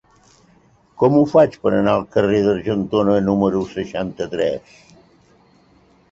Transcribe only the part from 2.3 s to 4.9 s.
d'Argentona número seixanta-tres?